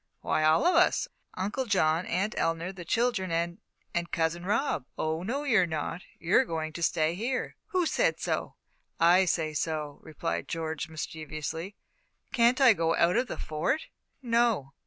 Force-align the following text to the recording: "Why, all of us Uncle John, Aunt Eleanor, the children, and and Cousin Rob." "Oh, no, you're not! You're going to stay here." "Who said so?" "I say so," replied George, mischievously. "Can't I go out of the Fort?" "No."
"Why, 0.21 0.43
all 0.43 0.65
of 0.65 0.73
us 0.75 1.07
Uncle 1.35 1.65
John, 1.67 2.07
Aunt 2.07 2.33
Eleanor, 2.35 2.71
the 2.71 2.83
children, 2.83 3.29
and 3.29 3.59
and 3.93 4.09
Cousin 4.11 4.43
Rob." 4.47 4.85
"Oh, 4.97 5.21
no, 5.21 5.43
you're 5.43 5.67
not! 5.67 6.01
You're 6.17 6.43
going 6.43 6.73
to 6.73 6.81
stay 6.81 7.13
here." 7.13 7.55
"Who 7.67 7.85
said 7.85 8.19
so?" 8.19 8.55
"I 8.99 9.25
say 9.25 9.53
so," 9.53 9.99
replied 10.01 10.47
George, 10.47 10.89
mischievously. 10.89 11.75
"Can't 12.33 12.59
I 12.59 12.73
go 12.73 12.95
out 12.95 13.15
of 13.15 13.27
the 13.27 13.37
Fort?" 13.37 13.89
"No." 14.23 14.73